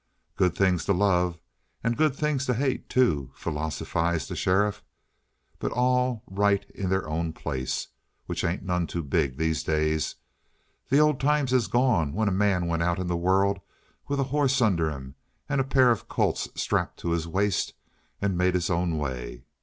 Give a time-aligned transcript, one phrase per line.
[0.35, 1.37] "Good things to love,
[1.83, 4.81] and good things to hate, too," philosophized the sheriff.
[5.59, 7.89] "But all right in their own place,
[8.25, 10.15] which ain't none too big, these days.
[10.89, 13.59] The old times is gone when a man went out into the world
[14.07, 15.13] with a hoss under him,
[15.47, 17.73] and a pair of Colts strapped to his waist,
[18.19, 19.43] and made his own way.